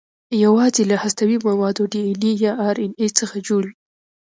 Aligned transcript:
یواځې 0.43 0.83
له 0.91 0.95
هستوي 1.03 1.37
موادو 1.47 1.83
ډي 1.91 2.01
ان 2.09 2.19
اې 2.27 2.33
یا 2.45 2.53
ار 2.67 2.75
ان 2.85 2.91
اې 3.01 3.07
څخه 3.19 3.35
جوړ 3.47 3.61
وي. 3.69 3.75